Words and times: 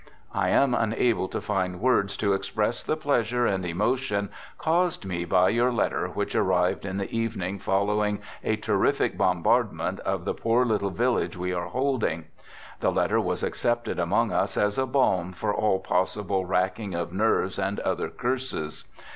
* 0.23 0.25
I 0.33 0.49
am 0.49 0.73
unable 0.73 1.27
to 1.27 1.39
find 1.39 1.79
words 1.79 2.17
to 2.17 2.33
express 2.33 2.81
the 2.81 2.97
pleasure 2.97 3.45
f 3.45 3.53
and 3.53 3.63
emotion 3.63 4.29
caused 4.57 5.05
me 5.05 5.25
by 5.25 5.49
your 5.49 5.71
letter 5.71 6.07
which 6.07 6.33
arrived 6.33 6.85
1 6.85 6.89
in 6.89 6.97
the 6.97 7.11
evening 7.15 7.59
following 7.59 8.19
a 8.43 8.55
terrific 8.55 9.15
bombardment 9.15 9.99
of 9.99 10.21
j 10.21 10.25
the 10.25 10.33
poor 10.33 10.65
little 10.65 10.89
village 10.89 11.37
we 11.37 11.53
are 11.53 11.67
holding. 11.67 12.25
The 12.79 12.91
letter 12.91 13.17
I 13.17 13.21
was 13.21 13.43
accepted 13.43 13.99
among 13.99 14.31
us 14.31 14.57
as 14.57 14.79
a 14.79 14.87
balm 14.87 15.33
for 15.33 15.53
all 15.53 15.77
possible; 15.79 16.45
racking 16.47 16.95
of 16.95 17.13
nerves 17.13 17.59
and 17.59 17.79
other 17.81 18.09
curses. 18.09 18.85